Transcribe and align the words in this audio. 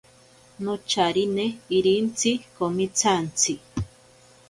Nocharine 0.63 1.45
irintsi 1.77 2.31
komitsantsi. 2.57 3.53